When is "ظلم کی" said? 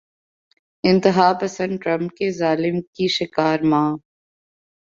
2.31-3.07